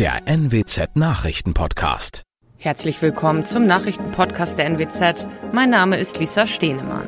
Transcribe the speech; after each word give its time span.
der 0.00 0.22
NWZ 0.24 0.96
Nachrichtenpodcast. 0.96 2.22
Herzlich 2.56 3.02
willkommen 3.02 3.44
zum 3.44 3.66
Nachrichtenpodcast 3.66 4.56
der 4.56 4.64
NWZ. 4.64 5.26
Mein 5.52 5.68
Name 5.68 5.98
ist 5.98 6.18
Lisa 6.18 6.46
Stehnemann. 6.46 7.06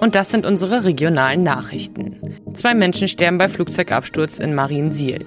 Und 0.00 0.14
das 0.14 0.30
sind 0.30 0.46
unsere 0.46 0.84
regionalen 0.84 1.42
Nachrichten. 1.42 2.16
Zwei 2.54 2.72
Menschen 2.72 3.08
sterben 3.08 3.36
bei 3.36 3.50
Flugzeugabsturz 3.50 4.38
in 4.38 4.54
Mariensiel. 4.54 5.26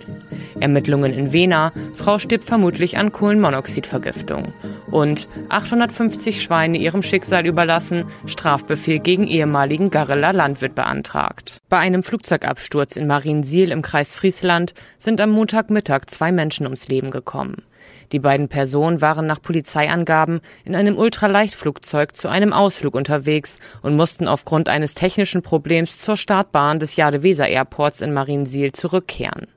Ermittlungen 0.59 1.13
in 1.13 1.33
Wena, 1.33 1.71
Frau 1.93 2.17
stirbt 2.17 2.45
vermutlich 2.45 2.97
an 2.97 3.11
Kohlenmonoxidvergiftung. 3.11 4.55
Und 4.91 5.27
850 5.49 6.41
Schweine 6.41 6.77
ihrem 6.77 7.03
Schicksal 7.03 7.45
überlassen, 7.45 8.05
Strafbefehl 8.25 8.99
gegen 8.99 9.27
ehemaligen 9.27 9.91
Garreler 9.91 10.33
Landwirt 10.33 10.73
beantragt. 10.73 11.57
Bei 11.69 11.77
einem 11.77 12.01
Flugzeugabsturz 12.01 12.95
in 12.95 13.05
Mariensiel 13.05 13.69
im 13.71 13.83
Kreis 13.83 14.15
Friesland 14.15 14.73
sind 14.97 15.21
am 15.21 15.29
Montagmittag 15.29 16.05
zwei 16.07 16.31
Menschen 16.31 16.65
ums 16.65 16.87
Leben 16.87 17.11
gekommen. 17.11 17.63
Die 18.11 18.19
beiden 18.19 18.49
Personen 18.49 19.01
waren 19.01 19.27
nach 19.27 19.41
Polizeiangaben 19.41 20.41
in 20.65 20.75
einem 20.75 20.97
Ultraleichtflugzeug 20.97 22.15
zu 22.15 22.27
einem 22.27 22.51
Ausflug 22.51 22.95
unterwegs 22.95 23.59
und 23.83 23.95
mussten 23.95 24.27
aufgrund 24.27 24.69
eines 24.69 24.95
technischen 24.95 25.43
Problems 25.43 25.99
zur 25.99 26.17
Startbahn 26.17 26.79
des 26.79 26.95
Jade-Weser 26.95 27.47
Airports 27.47 28.01
in 28.01 28.13
Mariensiel 28.13 28.71
zurückkehren. 28.71 29.47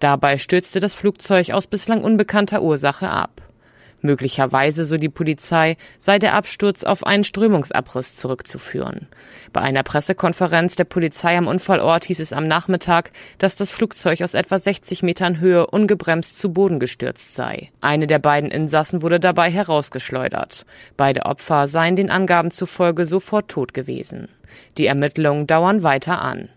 Dabei 0.00 0.36
stürzte 0.36 0.80
das 0.80 0.92
Flugzeug 0.92 1.52
aus 1.52 1.66
bislang 1.66 2.04
unbekannter 2.04 2.60
Ursache 2.60 3.08
ab. 3.08 3.40
Möglicherweise, 4.02 4.84
so 4.84 4.96
die 4.96 5.08
Polizei, 5.08 5.76
sei 5.98 6.18
der 6.18 6.34
Absturz 6.34 6.84
auf 6.84 7.06
einen 7.06 7.24
Strömungsabriss 7.24 8.16
zurückzuführen. 8.16 9.08
Bei 9.52 9.60
einer 9.60 9.82
Pressekonferenz 9.82 10.76
der 10.76 10.84
Polizei 10.84 11.36
am 11.36 11.46
Unfallort 11.46 12.04
hieß 12.04 12.20
es 12.20 12.32
am 12.32 12.44
Nachmittag, 12.44 13.10
dass 13.38 13.56
das 13.56 13.70
Flugzeug 13.70 14.22
aus 14.22 14.34
etwa 14.34 14.58
60 14.58 15.02
Metern 15.02 15.40
Höhe 15.40 15.66
ungebremst 15.66 16.38
zu 16.38 16.52
Boden 16.52 16.78
gestürzt 16.78 17.34
sei. 17.34 17.70
Eine 17.80 18.06
der 18.06 18.18
beiden 18.18 18.50
Insassen 18.50 19.02
wurde 19.02 19.20
dabei 19.20 19.50
herausgeschleudert. 19.50 20.66
Beide 20.96 21.24
Opfer 21.24 21.66
seien 21.66 21.96
den 21.96 22.10
Angaben 22.10 22.50
zufolge 22.50 23.04
sofort 23.04 23.48
tot 23.48 23.74
gewesen. 23.74 24.28
Die 24.78 24.86
Ermittlungen 24.86 25.46
dauern 25.46 25.82
weiter 25.82 26.20
an. 26.22 26.48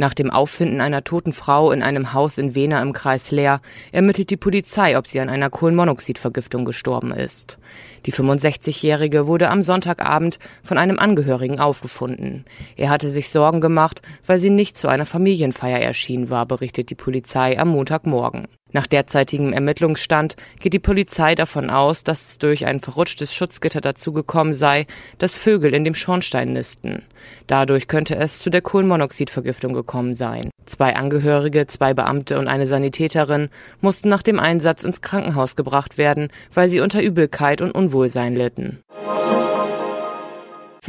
Nach 0.00 0.14
dem 0.14 0.30
Auffinden 0.30 0.80
einer 0.80 1.04
toten 1.04 1.34
Frau 1.34 1.72
in 1.72 1.82
einem 1.82 2.14
Haus 2.14 2.38
in 2.38 2.54
Wena 2.54 2.80
im 2.80 2.94
Kreis 2.94 3.30
Leer 3.30 3.60
ermittelt 3.92 4.30
die 4.30 4.38
Polizei, 4.38 4.96
ob 4.96 5.06
sie 5.06 5.20
an 5.20 5.28
einer 5.28 5.50
Kohlenmonoxidvergiftung 5.50 6.64
gestorben 6.64 7.12
ist. 7.12 7.58
Die 8.06 8.12
65-Jährige 8.14 9.26
wurde 9.26 9.50
am 9.50 9.60
Sonntagabend 9.60 10.38
von 10.62 10.78
einem 10.78 10.98
Angehörigen 10.98 11.60
aufgefunden. 11.60 12.46
Er 12.76 12.88
hatte 12.88 13.10
sich 13.10 13.28
Sorgen 13.28 13.60
gemacht, 13.60 14.00
weil 14.24 14.38
sie 14.38 14.48
nicht 14.48 14.78
zu 14.78 14.88
einer 14.88 15.04
Familienfeier 15.04 15.80
erschienen 15.80 16.30
war, 16.30 16.46
berichtet 16.46 16.88
die 16.88 16.94
Polizei 16.94 17.58
am 17.58 17.68
Montagmorgen. 17.68 18.48
Nach 18.72 18.86
derzeitigem 18.86 19.52
Ermittlungsstand 19.52 20.36
geht 20.60 20.72
die 20.72 20.78
Polizei 20.78 21.34
davon 21.34 21.70
aus, 21.70 22.04
dass 22.04 22.30
es 22.30 22.38
durch 22.38 22.66
ein 22.66 22.80
verrutschtes 22.80 23.34
Schutzgitter 23.34 23.80
dazu 23.80 24.12
gekommen 24.12 24.52
sei, 24.52 24.86
dass 25.18 25.34
Vögel 25.34 25.74
in 25.74 25.84
dem 25.84 25.94
Schornstein 25.94 26.52
nisten. 26.52 27.02
Dadurch 27.46 27.88
könnte 27.88 28.16
es 28.16 28.38
zu 28.38 28.50
der 28.50 28.62
Kohlenmonoxidvergiftung 28.62 29.72
gekommen 29.72 30.14
sein. 30.14 30.50
Zwei 30.66 30.94
Angehörige, 30.94 31.66
zwei 31.66 31.94
Beamte 31.94 32.38
und 32.38 32.46
eine 32.46 32.66
Sanitäterin 32.66 33.48
mussten 33.80 34.08
nach 34.08 34.22
dem 34.22 34.38
Einsatz 34.38 34.84
ins 34.84 35.00
Krankenhaus 35.00 35.56
gebracht 35.56 35.98
werden, 35.98 36.28
weil 36.54 36.68
sie 36.68 36.80
unter 36.80 37.02
Übelkeit 37.02 37.60
und 37.60 37.72
Unwohlsein 37.72 38.36
litten. 38.36 38.78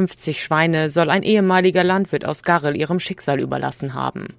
50 0.08 0.42
Schweine 0.42 0.90
soll 0.90 1.12
ein 1.12 1.22
ehemaliger 1.22 1.84
Landwirt 1.84 2.26
aus 2.26 2.42
Garrel 2.42 2.76
ihrem 2.76 3.00
Schicksal 3.00 3.40
überlassen 3.40 3.94
haben. 3.94 4.30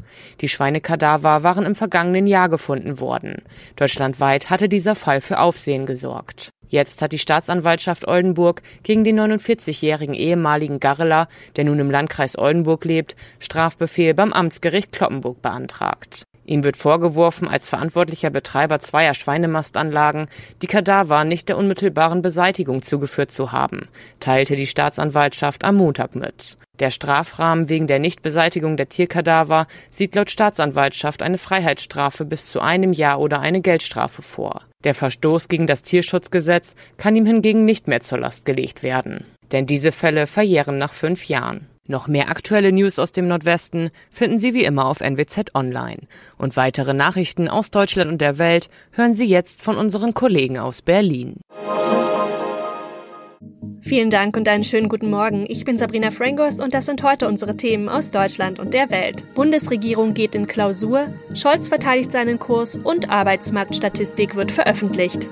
Die 0.40 0.48
Schweinekadaver 0.48 1.44
waren 1.44 1.64
im 1.64 1.76
vergangenen 1.76 2.26
Jahr 2.26 2.48
gefunden 2.48 2.98
worden. 2.98 3.42
Deutschlandweit 3.76 4.50
hatte 4.50 4.68
dieser 4.68 4.96
Fall 4.96 5.20
für 5.20 5.38
Aufsehen 5.38 5.86
gesorgt. 5.86 6.50
Jetzt 6.68 7.00
hat 7.00 7.12
die 7.12 7.18
Staatsanwaltschaft 7.18 8.08
Oldenburg 8.08 8.62
gegen 8.82 9.04
den 9.04 9.20
49-jährigen 9.20 10.14
ehemaligen 10.14 10.80
Garreler, 10.80 11.28
der 11.54 11.64
nun 11.64 11.78
im 11.78 11.92
Landkreis 11.92 12.36
Oldenburg 12.36 12.84
lebt, 12.84 13.14
Strafbefehl 13.38 14.14
beim 14.14 14.32
Amtsgericht 14.32 14.90
Kloppenburg 14.90 15.42
beantragt. 15.42 16.24
Ihm 16.44 16.64
wird 16.64 16.76
vorgeworfen, 16.76 17.46
als 17.46 17.68
verantwortlicher 17.68 18.30
Betreiber 18.30 18.80
zweier 18.80 19.14
Schweinemastanlagen 19.14 20.28
die 20.60 20.66
Kadaver 20.66 21.24
nicht 21.24 21.48
der 21.48 21.56
unmittelbaren 21.56 22.22
Beseitigung 22.22 22.82
zugeführt 22.82 23.30
zu 23.30 23.52
haben, 23.52 23.88
teilte 24.18 24.56
die 24.56 24.66
Staatsanwaltschaft 24.66 25.64
am 25.64 25.76
Montag 25.76 26.16
mit. 26.16 26.56
Der 26.80 26.90
Strafrahmen 26.90 27.68
wegen 27.68 27.86
der 27.86 28.00
Nichtbeseitigung 28.00 28.76
der 28.76 28.88
Tierkadaver 28.88 29.68
sieht 29.90 30.14
laut 30.16 30.30
Staatsanwaltschaft 30.30 31.22
eine 31.22 31.38
Freiheitsstrafe 31.38 32.24
bis 32.24 32.48
zu 32.50 32.60
einem 32.60 32.92
Jahr 32.92 33.20
oder 33.20 33.40
eine 33.40 33.60
Geldstrafe 33.60 34.22
vor. 34.22 34.62
Der 34.82 34.94
Verstoß 34.94 35.48
gegen 35.48 35.68
das 35.68 35.82
Tierschutzgesetz 35.82 36.74
kann 36.96 37.14
ihm 37.14 37.26
hingegen 37.26 37.64
nicht 37.64 37.86
mehr 37.86 38.00
zur 38.00 38.18
Last 38.18 38.44
gelegt 38.44 38.82
werden. 38.82 39.24
Denn 39.52 39.66
diese 39.66 39.92
Fälle 39.92 40.26
verjähren 40.26 40.78
nach 40.78 40.92
fünf 40.92 41.26
Jahren. 41.26 41.68
Noch 41.92 42.08
mehr 42.08 42.30
aktuelle 42.30 42.72
News 42.72 42.98
aus 42.98 43.12
dem 43.12 43.28
Nordwesten 43.28 43.90
finden 44.10 44.38
Sie 44.38 44.54
wie 44.54 44.64
immer 44.64 44.86
auf 44.86 45.02
NWZ 45.02 45.54
Online. 45.54 45.98
Und 46.38 46.56
weitere 46.56 46.94
Nachrichten 46.94 47.48
aus 47.48 47.70
Deutschland 47.70 48.10
und 48.10 48.22
der 48.22 48.38
Welt 48.38 48.70
hören 48.92 49.12
Sie 49.12 49.26
jetzt 49.26 49.60
von 49.60 49.76
unseren 49.76 50.14
Kollegen 50.14 50.58
aus 50.58 50.80
Berlin. 50.80 51.42
Vielen 53.84 54.10
Dank 54.10 54.36
und 54.36 54.48
einen 54.48 54.62
schönen 54.62 54.88
guten 54.88 55.10
Morgen. 55.10 55.44
Ich 55.48 55.64
bin 55.64 55.76
Sabrina 55.76 56.12
Frangos 56.12 56.60
und 56.60 56.72
das 56.72 56.86
sind 56.86 57.02
heute 57.02 57.26
unsere 57.26 57.56
Themen 57.56 57.88
aus 57.88 58.12
Deutschland 58.12 58.60
und 58.60 58.74
der 58.74 58.90
Welt. 58.90 59.24
Bundesregierung 59.34 60.14
geht 60.14 60.36
in 60.36 60.46
Klausur, 60.46 61.12
Scholz 61.34 61.66
verteidigt 61.66 62.12
seinen 62.12 62.38
Kurs 62.38 62.76
und 62.76 63.10
Arbeitsmarktstatistik 63.10 64.36
wird 64.36 64.52
veröffentlicht. 64.52 65.28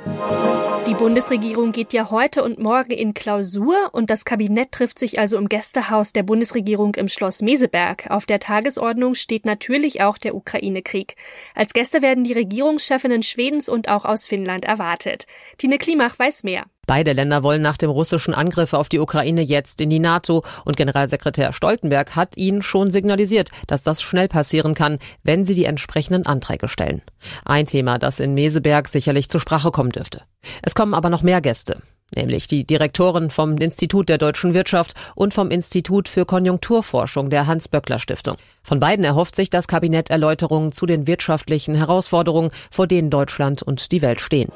Die 0.89 0.95
Bundesregierung 0.95 1.71
geht 1.71 1.93
ja 1.93 2.11
heute 2.11 2.43
und 2.43 2.59
morgen 2.59 2.91
in 2.91 3.15
Klausur 3.15 3.77
und 3.93 4.11
das 4.11 4.25
Kabinett 4.25 4.73
trifft 4.73 4.99
sich 4.99 5.21
also 5.21 5.39
im 5.39 5.49
Gästehaus 5.49 6.13
der 6.13 6.25
Bundesregierung 6.25 6.97
im 6.97 7.07
Schloss 7.07 7.43
Meseberg. 7.43 8.11
Auf 8.11 8.27
der 8.27 8.41
Tagesordnung 8.41 9.15
steht 9.15 9.47
natürlich 9.47 10.03
auch 10.03 10.19
der 10.19 10.35
Ukraine-Krieg. 10.35 11.15
Als 11.55 11.73
Gäste 11.73 12.03
werden 12.03 12.25
die 12.25 12.33
Regierungschefinnen 12.33 13.23
Schwedens 13.23 13.69
und 13.69 13.89
auch 13.89 14.05
aus 14.05 14.27
Finnland 14.27 14.65
erwartet. 14.65 15.27
Tine 15.59 15.79
Klimach 15.79 16.19
weiß 16.19 16.43
mehr. 16.43 16.65
Beide 16.87 17.13
Länder 17.13 17.43
wollen 17.43 17.63
nach 17.63 17.77
dem 17.77 17.91
russischen 17.91 18.35
Angriff 18.35 18.73
auf 18.73 18.89
die 18.89 18.99
Ukraine 18.99 19.43
jetzt 19.43 19.81
in 19.81 19.91
die 19.91 19.99
NATO 19.99 20.43
und 20.65 20.77
Generalsekretär 20.77 21.53
Stoltenberg 21.53 22.17
hat 22.17 22.37
ihnen 22.37 22.63
schon 22.63 22.91
signalisiert, 22.91 23.51
dass 23.67 23.83
das 23.83 24.03
schnell 24.03 24.29
passieren 24.29 24.75
kann, 24.75 24.99
wenn 25.23 25.45
sie 25.45 25.55
die 25.55 25.67
entsprechenden 25.67 26.27
Anträge 26.27 26.69
stellen. 26.69 27.03
Ein 27.45 27.67
Thema, 27.67 27.99
das 27.99 28.19
in 28.19 28.35
Meseberg 28.35 28.89
sicherlich 28.89 29.29
zur 29.29 29.41
Sprache 29.41 29.71
kommen 29.71 29.91
dürfte. 29.91 30.23
Es 30.63 30.75
kommen 30.75 30.95
aber 30.95 31.11
noch 31.11 31.23
mehr 31.23 31.41
Gäste 31.41 31.81
nämlich 32.17 32.47
die 32.47 32.65
Direktoren 32.67 33.31
vom 33.31 33.57
Institut 33.59 34.09
der 34.09 34.19
deutschen 34.19 34.55
Wirtschaft 34.55 34.95
und 35.15 35.35
vom 35.35 35.51
Institut 35.51 36.09
für 36.09 36.25
Konjunkturforschung 36.25 37.31
der 37.31 37.47
Hans-Böckler-Stiftung. 37.47 38.37
Von 38.63 38.81
beiden 38.81 39.05
erhofft 39.05 39.37
sich 39.37 39.51
das 39.51 39.69
Kabinett 39.69 40.11
Erläuterungen 40.11 40.73
zu 40.73 40.87
den 40.87 41.07
wirtschaftlichen 41.07 41.75
Herausforderungen, 41.75 42.51
vor 42.71 42.87
denen 42.87 43.11
Deutschland 43.11 43.63
und 43.63 43.93
die 43.93 44.03
Welt 44.03 44.21
stehen. 44.21 44.51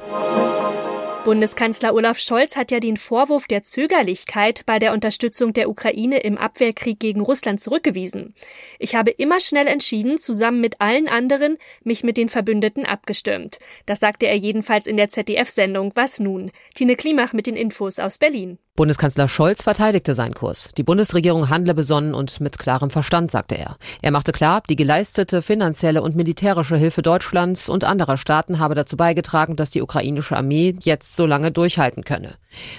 Bundeskanzler 1.25 1.95
Olaf 1.95 2.19
Scholz 2.19 2.55
hat 2.55 2.69
ja 2.69 2.79
den 2.79 2.97
Vorwurf 2.97 3.47
der 3.47 3.63
Zögerlichkeit 3.63 4.61
bei 4.67 4.77
der 4.77 4.93
Unterstützung 4.93 5.53
der 5.53 5.71
Ukraine 5.71 6.19
im 6.19 6.37
Abwehrkrieg 6.37 6.99
gegen 6.99 7.19
Russland 7.19 7.59
zurückgewiesen. 7.59 8.35
Ich 8.77 8.93
habe 8.93 9.09
immer 9.09 9.39
schnell 9.39 9.65
entschieden, 9.65 10.19
zusammen 10.19 10.61
mit 10.61 10.81
allen 10.81 11.07
anderen, 11.07 11.57
mich 11.83 12.03
mit 12.03 12.17
den 12.17 12.29
Verbündeten 12.29 12.85
abgestimmt. 12.85 13.57
Das 13.87 13.99
sagte 13.99 14.27
er 14.27 14.37
jedenfalls 14.37 14.85
in 14.85 14.97
der 14.97 15.09
ZDF-Sendung 15.09 15.93
Was 15.95 16.19
nun? 16.19 16.51
Tine 16.75 16.95
Klimach 16.95 17.33
mit 17.33 17.47
den 17.47 17.55
Infos 17.55 17.97
aus 17.97 18.19
Berlin. 18.19 18.59
Bundeskanzler 18.77 19.29
Scholz 19.29 19.63
verteidigte 19.63 20.13
seinen 20.13 20.33
Kurs. 20.33 20.67
Die 20.75 20.83
Bundesregierung 20.83 21.49
handle 21.49 21.73
besonnen 21.73 22.13
und 22.13 22.41
mit 22.41 22.59
klarem 22.59 22.89
Verstand, 22.89 23.31
sagte 23.31 23.57
er. 23.57 23.77
Er 24.01 24.11
machte 24.11 24.33
klar, 24.33 24.63
die 24.69 24.75
geleistete 24.75 25.41
finanzielle 25.41 26.01
und 26.01 26.17
militärische 26.17 26.75
Hilfe 26.75 27.01
Deutschlands 27.01 27.69
und 27.69 27.85
anderer 27.85 28.17
Staaten 28.17 28.59
habe 28.59 28.75
dazu 28.75 28.97
beigetragen, 28.97 29.55
dass 29.55 29.69
die 29.69 29.81
ukrainische 29.81 30.35
Armee 30.35 30.75
jetzt 30.81 31.15
so 31.15 31.25
lange 31.25 31.53
durchhalten 31.53 32.03
könne. 32.03 32.33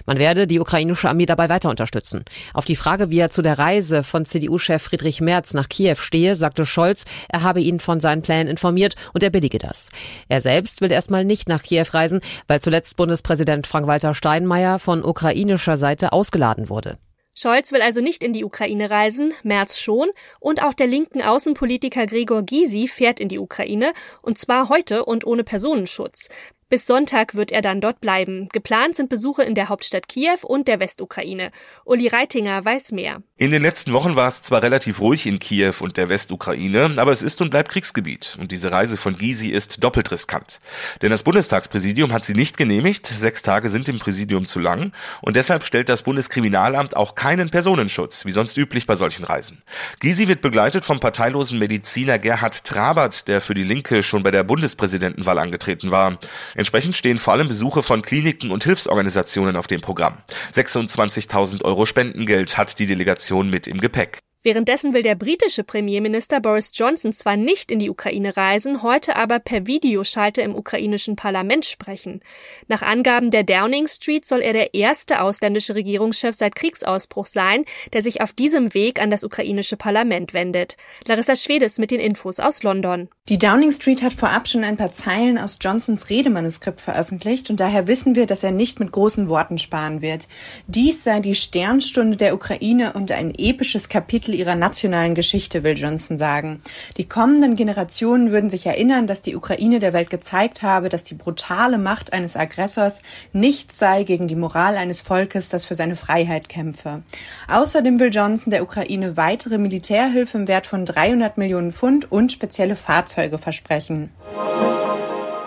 Man 0.04 0.19
werde 0.19 0.46
die 0.46 0.60
ukrainische 0.60 1.08
Armee 1.08 1.25
dabei 1.25 1.48
weiter 1.48 1.70
unterstützen. 1.70 2.26
Auf 2.52 2.66
die 2.66 2.76
Frage, 2.76 3.10
wie 3.10 3.19
er 3.19 3.31
zu 3.31 3.40
der 3.40 3.58
Reise 3.58 4.02
von 4.02 4.26
CDU-Chef 4.26 4.82
Friedrich 4.82 5.22
Merz 5.22 5.54
nach 5.54 5.69
Kiew 5.69 5.96
stehe, 5.96 6.37
sagte 6.37 6.66
Scholz, 6.66 7.06
er 7.31 7.42
habe 7.42 7.62
ihn 7.62 7.81
von 7.81 8.00
seinen 8.00 8.20
Plänen 8.20 8.49
informiert 8.49 8.96
und 9.14 9.22
er 9.22 9.31
billige 9.31 9.58
das. 9.58 9.88
Er 10.28 10.42
selbst 10.42 10.82
will 10.82 10.92
erstmal 10.92 11.25
nicht 11.25 11.49
nach 11.49 11.62
Kiew 11.62 11.87
reisen, 11.90 12.20
weil 12.49 12.60
zuletzt 12.60 12.96
Bundespräsident 12.96 13.66
Frank-Walter 13.66 14.12
Steinmeier 14.12 14.78
von 14.78 15.02
ukrainischer 15.02 15.78
Seite 15.78 15.86
ausgeladen 16.12 16.69
wurde. 16.69 16.99
Scholz 17.38 17.71
will 17.71 17.83
also 17.83 18.00
nicht 18.00 18.25
in 18.25 18.33
die 18.33 18.44
Ukraine 18.44 18.88
reisen, 18.88 19.35
Merz 19.43 19.79
schon, 19.79 20.09
und 20.41 20.62
auch 20.62 20.73
der 20.73 20.87
linken 20.87 21.21
Außenpolitiker 21.21 22.06
Gregor 22.06 22.43
Gysi 22.43 22.88
fährt 22.88 23.21
in 23.21 23.29
die 23.29 23.38
Ukraine, 23.38 23.93
und 24.23 24.38
zwar 24.38 24.71
heute 24.71 25.05
und 25.05 25.27
ohne 25.27 25.44
Personenschutz. 25.44 26.31
Bis 26.68 26.84
Sonntag 26.84 27.36
wird 27.36 27.52
er 27.52 27.62
dann 27.62 27.80
dort 27.80 28.00
bleiben. 28.00 28.48
Geplant 28.52 28.96
sind 28.96 29.08
Besuche 29.08 29.44
in 29.44 29.54
der 29.54 29.68
Hauptstadt 29.68 30.08
Kiew 30.08 30.38
und 30.42 30.66
der 30.66 30.80
Westukraine. 30.80 31.52
Uli 31.84 32.08
Reitinger 32.08 32.64
weiß 32.64 32.90
mehr. 32.90 33.22
In 33.36 33.52
den 33.52 33.62
letzten 33.62 33.92
Wochen 33.92 34.16
war 34.16 34.26
es 34.26 34.42
zwar 34.42 34.64
relativ 34.64 35.00
ruhig 35.00 35.26
in 35.26 35.38
Kiew 35.38 35.74
und 35.78 35.96
der 35.96 36.08
Westukraine, 36.08 36.94
aber 36.96 37.12
es 37.12 37.22
ist 37.22 37.40
und 37.40 37.50
bleibt 37.50 37.70
Kriegsgebiet. 37.70 38.36
Und 38.40 38.50
diese 38.50 38.72
Reise 38.72 38.96
von 38.96 39.16
Gysi 39.16 39.50
ist 39.50 39.84
doppelt 39.84 40.10
riskant. 40.10 40.60
Denn 41.02 41.10
das 41.10 41.22
Bundestagspräsidium 41.22 42.12
hat 42.12 42.24
sie 42.24 42.34
nicht 42.34 42.56
genehmigt. 42.56 43.06
Sechs 43.06 43.42
Tage 43.42 43.68
sind 43.68 43.88
im 43.88 44.00
Präsidium 44.00 44.46
zu 44.46 44.58
lang. 44.58 44.90
Und 45.22 45.36
deshalb 45.36 45.62
stellt 45.62 45.88
das 45.88 46.02
Bundeskriminalamt 46.02 46.96
auch 46.96 47.14
keinen 47.14 47.50
Personenschutz, 47.50 48.24
wie 48.24 48.32
sonst 48.32 48.56
üblich 48.56 48.88
bei 48.88 48.96
solchen 48.96 49.22
Reisen. 49.24 49.62
Gysi 50.00 50.26
wird 50.26 50.40
begleitet 50.40 50.84
vom 50.84 50.98
parteilosen 50.98 51.60
Mediziner 51.60 52.18
Gerhard 52.18 52.64
Trabert, 52.64 53.28
der 53.28 53.40
für 53.40 53.54
die 53.54 53.62
Linke 53.62 54.02
schon 54.02 54.24
bei 54.24 54.32
der 54.32 54.42
Bundespräsidentenwahl 54.42 55.38
angetreten 55.38 55.92
war. 55.92 56.18
Entsprechend 56.56 56.97
stehen 56.97 57.19
vor 57.19 57.35
allem 57.35 57.49
Besuche 57.49 57.82
von 57.82 58.03
Kliniken 58.03 58.50
und 58.50 58.64
Hilfsorganisationen 58.64 59.56
auf 59.56 59.67
dem 59.67 59.81
Programm. 59.82 60.19
26.000 60.55 61.62
Euro 61.62 61.85
Spendengeld 61.85 62.56
hat 62.56 62.79
die 62.79 62.87
Delegation 62.87 63.50
mit 63.50 63.67
im 63.67 63.81
Gepäck. 63.81 64.19
Währenddessen 64.46 64.94
will 64.94 65.02
der 65.02 65.16
britische 65.16 65.64
Premierminister 65.64 66.38
Boris 66.38 66.70
Johnson 66.72 67.12
zwar 67.12 67.37
nicht 67.37 67.72
in 67.72 67.81
die 67.81 67.90
Ukraine 67.90 68.37
reisen, 68.37 68.84
heute 68.84 69.16
aber 69.16 69.40
per 69.40 69.66
Videoschalte 69.66 70.40
im 70.40 70.54
ukrainischen 70.54 71.16
Parlament 71.16 71.64
sprechen. 71.64 72.20
Nach 72.69 72.81
Angaben 72.81 73.32
der 73.32 73.43
Downing 73.43 73.88
Street 73.88 74.25
soll 74.25 74.43
er 74.43 74.52
der 74.52 74.72
erste 74.72 75.20
ausländische 75.20 75.75
Regierungschef 75.75 76.37
seit 76.37 76.54
Kriegsausbruch 76.54 77.26
sein, 77.26 77.64
der 77.93 78.04
sich 78.04 78.20
auf 78.20 78.32
diesem 78.32 78.72
Weg 78.72 79.02
an 79.02 79.10
das 79.10 79.25
ukrainische 79.25 79.76
Parlament 79.76 80.32
wendet. 80.32 80.76
Larissa 81.04 81.34
Schwedes 81.34 81.78
mit 81.78 81.90
den 81.90 81.99
Infos 81.99 82.38
aus 82.38 82.62
London. 82.62 83.08
Die 83.28 83.38
Downing 83.38 83.72
Street 83.72 84.02
hat 84.02 84.12
vorab 84.12 84.46
schon 84.46 84.62
ein 84.62 84.76
paar 84.76 84.92
Zeilen 84.92 85.38
aus 85.38 85.58
Johnsons 85.60 86.08
Redemanuskript 86.08 86.81
veröffentlicht 86.81 87.50
und 87.50 87.58
daher 87.58 87.88
wissen 87.88 88.14
wir, 88.14 88.26
dass 88.26 88.44
er 88.44 88.52
nicht 88.52 88.78
mit 88.78 88.92
großen 88.92 89.28
Worten 89.28 89.58
sparen 89.58 90.02
wird. 90.02 90.28
Dies 90.69 91.02
sei 91.02 91.19
die 91.19 91.34
Sternstunde 91.34 92.16
der 92.16 92.32
Ukraine 92.32 92.92
und 92.92 93.10
ein 93.10 93.34
episches 93.37 93.88
Kapitel 93.88 94.36
ihrer 94.37 94.55
nationalen 94.55 95.15
Geschichte, 95.15 95.65
will 95.65 95.77
Johnson 95.77 96.19
sagen. 96.19 96.61
Die 96.97 97.09
kommenden 97.09 97.56
Generationen 97.56 98.31
würden 98.31 98.50
sich 98.50 98.67
erinnern, 98.67 99.06
dass 99.06 99.23
die 99.23 99.35
Ukraine 99.35 99.79
der 99.79 99.93
Welt 99.93 100.11
gezeigt 100.11 100.62
habe, 100.62 100.88
dass 100.88 101.03
die 101.03 101.15
brutale 101.15 101.79
Macht 101.79 102.12
eines 102.12 102.37
Aggressors 102.37 103.03
nichts 103.33 103.79
sei 103.79 104.05
gegen 104.05 104.29
die 104.29 104.37
Moral 104.37 104.77
eines 104.77 105.00
Volkes, 105.00 105.49
das 105.49 105.65
für 105.65 105.75
seine 105.75 105.97
Freiheit 105.97 106.49
kämpfe. 106.49 107.03
Außerdem 107.49 107.99
will 107.99 108.11
Johnson 108.12 108.50
der 108.50 108.62
Ukraine 108.62 109.17
weitere 109.17 109.59
Militärhilfe 109.59 110.38
im 110.38 110.49
Wert 110.49 110.67
von 110.67 110.85
300 110.85 111.38
Millionen 111.38 111.73
Pfund 111.73 112.11
und 112.12 112.33
spezielle 112.33 112.77
Fahrzeuge 112.77 113.38
versprechen. 113.38 114.11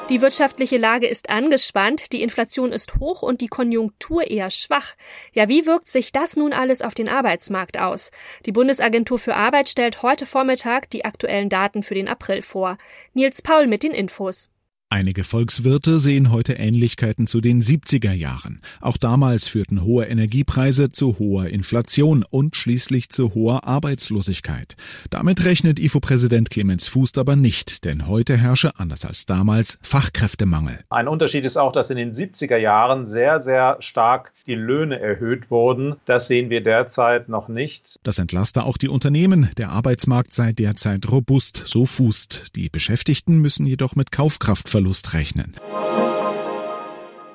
Die 0.10 0.22
wirtschaftliche 0.22 0.78
Lage 0.78 1.06
ist 1.06 1.30
angespannt, 1.30 2.12
die 2.14 2.24
Inflation 2.24 2.72
ist 2.72 2.96
hoch 3.00 3.22
und 3.22 3.42
die 3.42 3.48
Konjunktur 3.48 4.30
eher 4.32 4.50
schwach. 4.50 4.96
Ja, 5.34 5.48
wie 5.50 5.68
wirkt 5.68 5.88
sich 5.88 6.12
das 6.12 6.36
nun 6.36 6.52
alles 6.52 6.82
auf 6.82 6.96
den 6.96 7.08
Arbeitsmarkt 7.08 7.80
aus? 7.80 8.10
Die 8.48 8.52
Bundesagentur 8.52 9.20
für 9.20 9.36
Arbeit 9.36 9.70
stellt 9.70 10.02
heute 10.02 10.26
Vormittag 10.26 10.90
die 10.90 11.06
aktuellen 11.06 11.50
Daten 11.50 11.84
für 11.84 11.94
den 11.94 12.10
April 12.10 12.42
vor. 12.42 12.80
Nils 13.14 13.44
Paul 13.44 13.68
mit 13.68 13.84
den 13.84 13.92
Infos. 13.92 14.50
Einige 14.92 15.24
Volkswirte 15.24 16.00
sehen 16.00 16.32
heute 16.32 16.54
Ähnlichkeiten 16.54 17.28
zu 17.28 17.42
den 17.42 17.62
70er 17.62 18.12
Jahren. 18.12 18.60
Auch 18.82 18.98
damals 18.98 19.48
führten 19.48 19.84
hohe 19.84 20.06
Energiepreise 20.06 20.90
zu 20.90 21.20
hoher 21.20 21.46
Inflation 21.46 22.26
und 22.28 22.56
schließlich 22.56 23.10
zu 23.12 23.36
hoher 23.36 23.68
Arbeitslosigkeit. 23.68 24.76
Damit 25.12 25.46
rechnet 25.46 25.80
IFO-Präsident 25.80 26.50
Clemens 26.50 26.88
Fußt 26.88 27.20
aber 27.20 27.36
nicht, 27.36 27.86
denn 27.86 28.08
heute 28.08 28.36
herrsche, 28.36 28.80
anders 28.80 29.06
als 29.06 29.28
damals, 29.28 29.78
Fachkräftemangel. 29.84 30.80
Ein 30.90 31.08
Unterschied 31.08 31.46
ist 31.46 31.58
auch, 31.58 31.72
dass 31.72 31.92
in 31.92 31.98
den 31.98 32.14
70er 32.14 32.58
Jahren 32.58 33.06
sehr, 33.06 33.42
sehr 33.42 33.78
stark 33.82 34.34
die 34.48 34.56
Löhne 34.56 35.00
erhöht 35.00 35.52
wurden. 35.52 35.98
Das 36.06 36.26
sehen 36.26 36.50
wir 36.50 36.62
derzeit 36.62 37.30
noch 37.30 37.48
nicht. 37.48 38.00
Das 38.02 38.18
entlaste 38.18 38.64
auch 38.64 38.78
die 38.78 38.90
Unternehmen. 38.90 39.52
Der 39.60 39.70
Arbeitsmarkt 39.70 40.34
sei 40.34 40.52
derzeit 40.52 41.12
robust, 41.12 41.62
so 41.68 41.86
Fußt. 41.86 42.56
Die 42.56 42.70
Beschäftigten 42.70 43.38
müssen 43.38 43.68
jedoch 43.68 43.96
mit 43.96 44.12
Kaufkraft 44.12 44.68
Verlust 44.80 45.14
rechnen. 45.14 45.58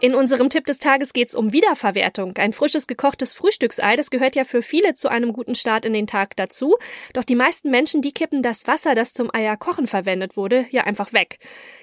In 0.00 0.14
unserem 0.14 0.48
Tipp 0.48 0.64
des 0.64 0.78
Tages 0.78 1.12
geht 1.12 1.28
es 1.28 1.34
um 1.34 1.52
Wiederverwertung. 1.52 2.34
Ein 2.38 2.54
frisches 2.54 2.86
gekochtes 2.86 3.34
Frühstücksei, 3.34 3.96
das 3.96 4.08
gehört 4.08 4.34
ja 4.34 4.44
für 4.44 4.62
viele 4.62 4.94
zu 4.94 5.10
einem 5.10 5.34
guten 5.34 5.54
Start 5.54 5.84
in 5.84 5.92
den 5.92 6.06
Tag 6.06 6.36
dazu. 6.36 6.76
Doch 7.12 7.22
die 7.22 7.34
meisten 7.34 7.70
Menschen, 7.70 8.00
die 8.00 8.12
kippen 8.12 8.40
das 8.42 8.66
Wasser, 8.66 8.94
das 8.94 9.12
zum 9.12 9.28
Eierkochen 9.30 9.86
verwendet 9.86 10.38
wurde, 10.38 10.64
ja 10.70 10.84
einfach 10.84 11.12
weg. 11.12 11.38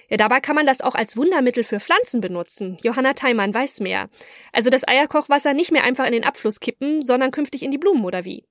Ja, 0.09 0.17
dabei 0.17 0.39
kann 0.39 0.55
man 0.55 0.65
das 0.65 0.81
auch 0.81 0.95
als 0.95 1.15
Wundermittel 1.15 1.63
für 1.63 1.79
Pflanzen 1.79 2.21
benutzen. 2.21 2.77
Johanna 2.81 3.13
Theimann 3.13 3.53
weiß 3.53 3.81
mehr. 3.81 4.09
Also 4.51 4.71
das 4.71 4.87
Eierkochwasser 4.87 5.53
nicht 5.53 5.71
mehr 5.71 5.83
einfach 5.83 6.07
in 6.07 6.13
den 6.13 6.23
Abfluss 6.23 6.59
kippen, 6.59 7.03
sondern 7.03 7.29
künftig 7.29 7.61
in 7.61 7.69
die 7.69 7.77
Blumen 7.77 8.03
oder 8.03 8.25
wie? 8.25 8.45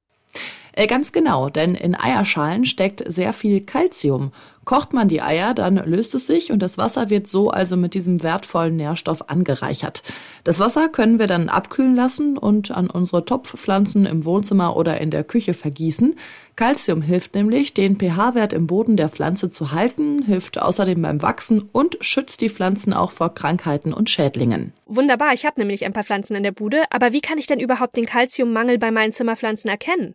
Äh, 0.73 0.87
ganz 0.87 1.13
genau, 1.13 1.49
denn 1.49 1.75
in 1.75 1.95
Eierschalen 1.95 2.65
steckt 2.65 3.03
sehr 3.07 3.33
viel 3.33 3.61
Kalzium. 3.61 4.33
Kocht 4.65 4.93
man 4.93 5.09
die 5.09 5.23
Eier, 5.23 5.55
dann 5.55 5.77
löst 5.77 6.15
es 6.15 6.27
sich 6.27 6.53
und 6.53 6.61
das 6.61 6.79
Wasser 6.79 7.11
wird 7.11 7.29
so 7.29 7.51
also 7.51 7.77
mit 7.77 7.95
diesem 7.95 8.23
wertvollen 8.23 8.77
Nährstoff 8.77 9.29
angereichert. 9.29 10.03
Das 10.45 10.61
Wasser 10.61 10.89
können 10.89 11.19
wir 11.19 11.27
dann 11.27 11.49
abkühlen 11.49 11.97
lassen 11.97 12.39
und 12.39 12.71
an 12.71 12.89
unsere 12.89 13.25
Topfpflanzen 13.25 14.07
im 14.07 14.25
Wohnzimmer 14.25 14.77
oder 14.77 15.01
in 15.01 15.11
der 15.11 15.25
Küche 15.25 15.55
vergießen. 15.55 16.15
Kalzium 16.57 17.01
hilft 17.01 17.35
nämlich, 17.35 17.75
den 17.75 17.99
pH-Wert 17.99 18.53
im 18.53 18.67
Boden 18.67 18.97
der 18.97 19.09
Pflanze 19.09 19.51
zu 19.51 19.73
halten, 19.73 20.23
hilft 20.23 20.61
außerdem 20.61 21.01
beim 21.01 21.23
Wachsen 21.23 21.69
und 21.73 21.97
schützt 22.01 22.43
die 22.43 22.51
Pflanzen 22.51 22.93
auch 22.93 23.13
vor 23.13 23.35
Krankheiten 23.35 23.93
und 23.95 24.11
Schädlingen. 24.11 24.75
Wunderbar, 24.87 25.33
ich 25.33 25.47
habe 25.47 25.59
nämlich 25.59 25.85
ein 25.85 25.95
paar 25.95 26.05
Pflanzen 26.05 26.37
in 26.37 26.43
der 26.43 26.53
Bude, 26.53 26.83
aber 26.91 27.13
wie 27.13 27.23
kann 27.23 27.39
ich 27.39 27.47
denn 27.47 27.61
überhaupt 27.61 27.97
den 27.97 28.07
Kalziummangel 28.07 28.79
bei 28.79 28.91
meinen 28.91 29.13
Zimmerpflanzen 29.13 29.71
erkennen? 29.71 30.15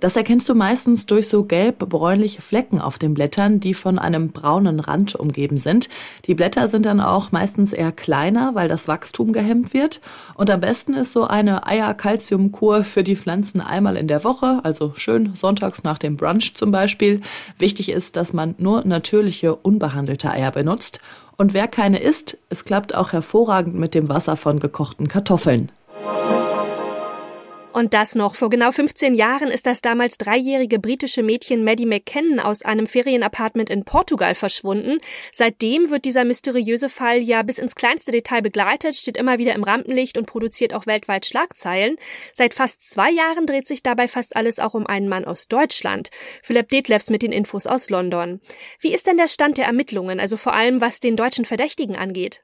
Das 0.00 0.16
erkennst 0.16 0.48
du 0.48 0.54
meistens 0.54 1.06
durch 1.06 1.28
so 1.28 1.44
gelb-bräunliche 1.44 2.40
Flecken 2.40 2.80
auf 2.80 2.98
den 2.98 3.14
Blättern, 3.14 3.58
die 3.58 3.74
von 3.74 3.98
einem 3.98 4.30
braunen 4.30 4.80
Rand 4.80 5.14
umgeben 5.16 5.58
sind. 5.58 5.88
Die 6.26 6.34
Blätter 6.34 6.68
sind 6.68 6.86
dann 6.86 7.00
auch 7.00 7.32
meistens 7.32 7.72
eher 7.72 7.92
kleiner, 7.92 8.54
weil 8.54 8.68
das 8.68 8.86
Wachstum 8.86 9.32
gehemmt 9.32 9.74
wird. 9.74 10.00
Und 10.34 10.50
am 10.50 10.60
besten 10.60 10.94
ist 10.94 11.12
so 11.12 11.26
eine 11.26 11.66
Eier-Calcium-Kur 11.66 12.84
für 12.84 13.02
die 13.02 13.16
Pflanzen 13.16 13.60
einmal 13.60 13.96
in 13.96 14.08
der 14.08 14.22
Woche, 14.24 14.60
also 14.62 14.92
schön 14.96 15.34
sonntags 15.34 15.82
nach 15.82 15.98
dem 15.98 16.16
Brunch 16.16 16.54
zum 16.54 16.70
Beispiel. 16.70 17.20
Wichtig 17.58 17.90
ist, 17.90 18.16
dass 18.16 18.32
man 18.32 18.54
nur 18.58 18.84
natürliche, 18.84 19.56
unbehandelte 19.56 20.30
Eier 20.30 20.52
benutzt. 20.52 21.00
Und 21.36 21.54
wer 21.54 21.68
keine 21.68 22.00
isst, 22.00 22.38
es 22.50 22.64
klappt 22.64 22.94
auch 22.94 23.12
hervorragend 23.12 23.74
mit 23.74 23.94
dem 23.94 24.08
Wasser 24.08 24.36
von 24.36 24.60
gekochten 24.60 25.08
Kartoffeln. 25.08 25.70
Und 27.72 27.92
das 27.92 28.14
noch. 28.14 28.34
Vor 28.34 28.48
genau 28.48 28.72
15 28.72 29.14
Jahren 29.14 29.48
ist 29.48 29.66
das 29.66 29.82
damals 29.82 30.16
dreijährige 30.16 30.78
britische 30.78 31.22
Mädchen 31.22 31.64
Maddie 31.64 31.86
McKinnon 31.86 32.40
aus 32.40 32.62
einem 32.62 32.86
Ferienapartment 32.86 33.68
in 33.68 33.84
Portugal 33.84 34.34
verschwunden. 34.34 34.98
Seitdem 35.32 35.90
wird 35.90 36.06
dieser 36.06 36.24
mysteriöse 36.24 36.88
Fall 36.88 37.18
ja 37.18 37.42
bis 37.42 37.58
ins 37.58 37.74
kleinste 37.74 38.10
Detail 38.10 38.40
begleitet, 38.40 38.96
steht 38.96 39.18
immer 39.18 39.38
wieder 39.38 39.54
im 39.54 39.64
Rampenlicht 39.64 40.16
und 40.16 40.26
produziert 40.26 40.72
auch 40.72 40.86
weltweit 40.86 41.26
Schlagzeilen. 41.26 41.96
Seit 42.32 42.54
fast 42.54 42.82
zwei 42.82 43.10
Jahren 43.10 43.46
dreht 43.46 43.66
sich 43.66 43.82
dabei 43.82 44.08
fast 44.08 44.34
alles 44.34 44.58
auch 44.58 44.74
um 44.74 44.86
einen 44.86 45.08
Mann 45.08 45.26
aus 45.26 45.46
Deutschland. 45.46 46.10
Philipp 46.42 46.70
Detlefs 46.70 47.10
mit 47.10 47.22
den 47.22 47.32
Infos 47.32 47.66
aus 47.66 47.90
London. 47.90 48.40
Wie 48.80 48.94
ist 48.94 49.06
denn 49.06 49.18
der 49.18 49.28
Stand 49.28 49.58
der 49.58 49.66
Ermittlungen, 49.66 50.20
also 50.20 50.36
vor 50.38 50.54
allem 50.54 50.80
was 50.80 51.00
den 51.00 51.16
deutschen 51.16 51.44
Verdächtigen 51.44 51.96
angeht? 51.96 52.42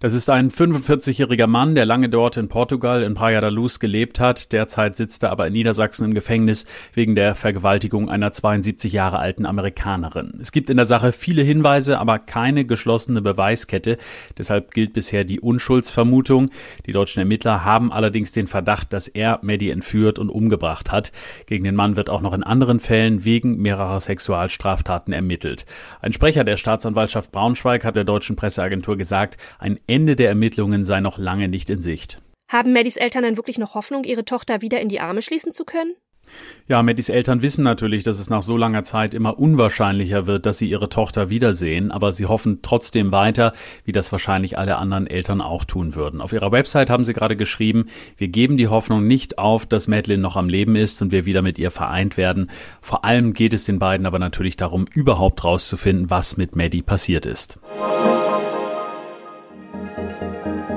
Das 0.00 0.12
ist 0.12 0.30
ein 0.30 0.52
45-jähriger 0.52 1.48
Mann, 1.48 1.74
der 1.74 1.84
lange 1.84 2.08
dort 2.08 2.36
in 2.36 2.46
Portugal 2.46 3.02
in 3.02 3.14
Praia 3.14 3.40
da 3.40 3.48
Luz 3.48 3.80
gelebt 3.80 4.20
hat. 4.20 4.52
Derzeit 4.52 4.94
sitzt 4.94 5.24
er 5.24 5.30
aber 5.30 5.48
in 5.48 5.54
Niedersachsen 5.54 6.04
im 6.04 6.14
Gefängnis 6.14 6.66
wegen 6.94 7.16
der 7.16 7.34
Vergewaltigung 7.34 8.08
einer 8.08 8.30
72 8.30 8.92
Jahre 8.92 9.18
alten 9.18 9.44
Amerikanerin. 9.44 10.38
Es 10.40 10.52
gibt 10.52 10.70
in 10.70 10.76
der 10.76 10.86
Sache 10.86 11.10
viele 11.10 11.42
Hinweise, 11.42 11.98
aber 11.98 12.20
keine 12.20 12.64
geschlossene 12.64 13.22
Beweiskette. 13.22 13.98
Deshalb 14.38 14.70
gilt 14.70 14.92
bisher 14.92 15.24
die 15.24 15.40
Unschuldsvermutung. 15.40 16.50
Die 16.86 16.92
deutschen 16.92 17.18
Ermittler 17.18 17.64
haben 17.64 17.90
allerdings 17.90 18.30
den 18.30 18.46
Verdacht, 18.46 18.92
dass 18.92 19.08
er 19.08 19.40
Maddie 19.42 19.70
entführt 19.70 20.20
und 20.20 20.30
umgebracht 20.30 20.92
hat. 20.92 21.10
Gegen 21.46 21.64
den 21.64 21.74
Mann 21.74 21.96
wird 21.96 22.08
auch 22.08 22.20
noch 22.20 22.34
in 22.34 22.44
anderen 22.44 22.78
Fällen 22.78 23.24
wegen 23.24 23.56
mehrerer 23.56 23.98
Sexualstraftaten 23.98 25.12
ermittelt. 25.12 25.66
Ein 26.00 26.12
Sprecher 26.12 26.44
der 26.44 26.56
Staatsanwaltschaft 26.56 27.32
Braunschweig 27.32 27.84
hat 27.84 27.96
der 27.96 28.04
deutschen 28.04 28.36
Presseagentur 28.36 28.96
gesagt, 28.96 29.38
ein 29.58 29.80
Ende 29.88 30.16
der 30.16 30.28
Ermittlungen 30.28 30.84
sei 30.84 31.00
noch 31.00 31.16
lange 31.16 31.48
nicht 31.48 31.70
in 31.70 31.80
Sicht. 31.80 32.20
Haben 32.46 32.74
Maddys 32.74 32.96
Eltern 32.96 33.22
denn 33.22 33.36
wirklich 33.38 33.58
noch 33.58 33.74
Hoffnung, 33.74 34.04
ihre 34.04 34.24
Tochter 34.24 34.60
wieder 34.60 34.80
in 34.82 34.90
die 34.90 35.00
Arme 35.00 35.22
schließen 35.22 35.50
zu 35.50 35.64
können? 35.64 35.94
Ja, 36.66 36.82
Maddys 36.82 37.08
Eltern 37.08 37.40
wissen 37.40 37.64
natürlich, 37.64 38.02
dass 38.02 38.18
es 38.18 38.28
nach 38.28 38.42
so 38.42 38.58
langer 38.58 38.84
Zeit 38.84 39.14
immer 39.14 39.38
unwahrscheinlicher 39.38 40.26
wird, 40.26 40.44
dass 40.44 40.58
sie 40.58 40.68
ihre 40.68 40.90
Tochter 40.90 41.30
wiedersehen, 41.30 41.90
aber 41.90 42.12
sie 42.12 42.26
hoffen 42.26 42.60
trotzdem 42.60 43.12
weiter, 43.12 43.54
wie 43.86 43.92
das 43.92 44.12
wahrscheinlich 44.12 44.58
alle 44.58 44.76
anderen 44.76 45.06
Eltern 45.06 45.40
auch 45.40 45.64
tun 45.64 45.94
würden. 45.94 46.20
Auf 46.20 46.34
ihrer 46.34 46.52
Website 46.52 46.90
haben 46.90 47.04
sie 47.04 47.14
gerade 47.14 47.36
geschrieben, 47.36 47.86
wir 48.18 48.28
geben 48.28 48.58
die 48.58 48.68
Hoffnung 48.68 49.06
nicht 49.06 49.38
auf, 49.38 49.64
dass 49.64 49.88
Madeline 49.88 50.20
noch 50.20 50.36
am 50.36 50.50
Leben 50.50 50.76
ist 50.76 51.00
und 51.00 51.12
wir 51.12 51.24
wieder 51.24 51.40
mit 51.40 51.58
ihr 51.58 51.70
vereint 51.70 52.18
werden. 52.18 52.50
Vor 52.82 53.06
allem 53.06 53.32
geht 53.32 53.54
es 53.54 53.64
den 53.64 53.78
beiden 53.78 54.04
aber 54.04 54.18
natürlich 54.18 54.58
darum, 54.58 54.84
überhaupt 54.92 55.44
rauszufinden, 55.44 56.10
was 56.10 56.36
mit 56.36 56.56
Maddie 56.56 56.82
passiert 56.82 57.24
ist. 57.24 57.58